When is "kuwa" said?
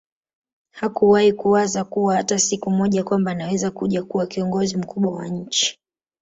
1.83-2.15, 4.03-4.27